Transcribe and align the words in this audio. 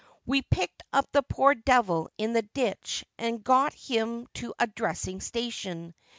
We 0.25 0.41
picked 0.41 0.81
up 0.91 1.11
the 1.11 1.21
poor 1.21 1.53
devil 1.53 2.09
in 2.17 2.33
the 2.33 2.41
ditch 2.41 3.05
and 3.19 3.43
got 3.43 3.71
him 3.73 4.25
to 4.33 4.51
a 4.57 4.65
dressing 4.65 5.21
station. 5.21 5.93